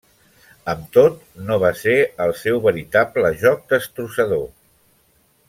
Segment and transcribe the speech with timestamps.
[0.71, 1.19] Amb tot,
[1.49, 4.45] no va ser el seu veritable joc destrossador.